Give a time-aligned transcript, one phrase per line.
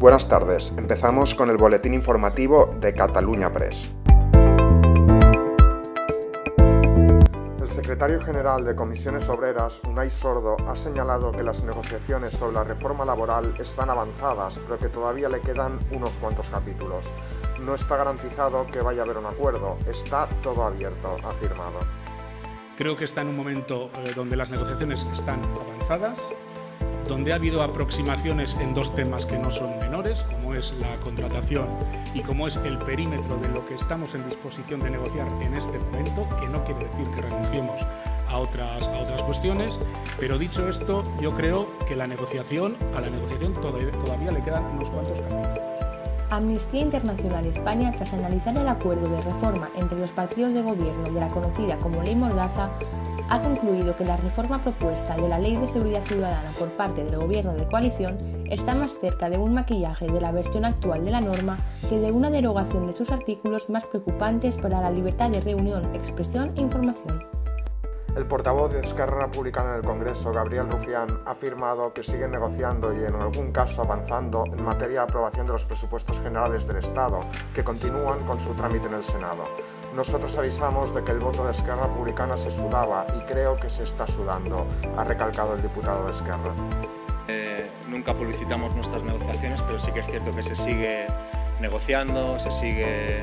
[0.00, 3.90] Buenas tardes, empezamos con el boletín informativo de Cataluña Press.
[7.60, 12.64] El secretario general de Comisiones Obreras, Unai Sordo, ha señalado que las negociaciones sobre la
[12.64, 17.12] reforma laboral están avanzadas, pero que todavía le quedan unos cuantos capítulos.
[17.60, 21.80] No está garantizado que vaya a haber un acuerdo, está todo abierto, ha afirmado.
[22.78, 26.18] Creo que está en un momento eh, donde las negociaciones están avanzadas,
[27.10, 31.66] donde ha habido aproximaciones en dos temas que no son menores, como es la contratación
[32.14, 35.76] y como es el perímetro de lo que estamos en disposición de negociar en este
[35.80, 37.80] momento, que no quiere decir que renunciemos
[38.28, 39.76] a otras, a otras cuestiones,
[40.20, 44.64] pero dicho esto, yo creo que la negociación, a la negociación todavía, todavía le quedan
[44.66, 45.58] unos cuantos capítulos.
[46.30, 51.18] Amnistía Internacional España, tras analizar el acuerdo de reforma entre los partidos de gobierno de
[51.18, 52.70] la conocida como Ley Mordaza,
[53.30, 57.16] ha concluido que la reforma propuesta de la Ley de Seguridad Ciudadana por parte del
[57.16, 58.18] Gobierno de coalición
[58.50, 61.56] está más cerca de un maquillaje de la versión actual de la norma
[61.88, 66.52] que de una derogación de sus artículos más preocupantes para la libertad de reunión, expresión
[66.56, 67.39] e información.
[68.16, 72.92] El portavoz de Esquerra Republicana en el Congreso, Gabriel Rufián, ha afirmado que siguen negociando
[72.92, 77.20] y en algún caso avanzando en materia de aprobación de los presupuestos generales del Estado,
[77.54, 79.44] que continúan con su trámite en el Senado.
[79.94, 83.84] Nosotros avisamos de que el voto de Esquerra Republicana se sudaba y creo que se
[83.84, 84.66] está sudando,
[84.96, 86.52] ha recalcado el diputado de Esquerra.
[87.28, 91.06] Eh, nunca publicitamos nuestras negociaciones, pero sí que es cierto que se sigue
[91.60, 93.20] negociando, se sigue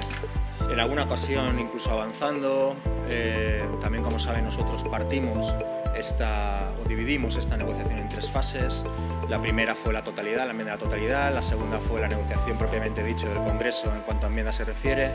[0.69, 2.75] en alguna ocasión incluso avanzando.
[3.09, 5.53] Eh, también, como saben, nosotros partimos
[5.95, 8.83] esta, o dividimos esta negociación en tres fases.
[9.29, 12.57] La primera fue la totalidad, la enmienda de la totalidad, la segunda fue la negociación
[12.57, 15.11] propiamente dicho del Congreso en cuanto a enmienda se refiere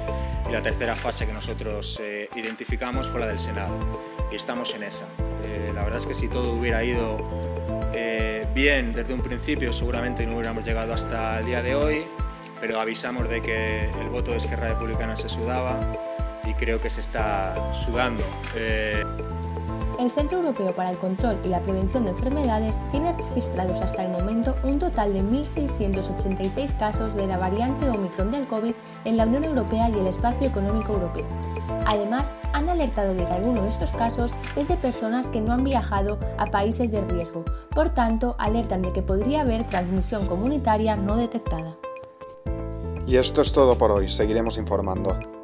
[0.49, 3.75] y la tercera fase que nosotros eh, identificamos fue la del Senado
[4.31, 5.05] y estamos en esa.
[5.45, 7.17] Eh, la verdad es que si todo hubiera ido
[8.55, 12.05] bien desde un principio seguramente no hubiéramos llegado hasta el día de hoy
[12.63, 15.81] pero avisamos de que el voto de Esquerra Republicana se sudaba
[16.45, 18.23] y creo que se está sudando.
[18.55, 19.03] Eh,
[19.99, 24.13] el Centro Europeo para el Control y la Prevención de Enfermedades tiene registrados hasta el
[24.13, 28.75] momento un total de 1.686 casos de la variante Omicron del COVID
[29.07, 31.27] en la Unión Europea y el Espacio Económico Europeo.
[31.85, 35.65] Además, han alertado de que alguno de estos casos es de personas que no han
[35.65, 41.17] viajado a países de riesgo, por tanto, alertan de que podría haber transmisión comunitaria no
[41.17, 41.77] detectada.
[43.07, 45.42] Y esto es todo por hoy, seguiremos informando.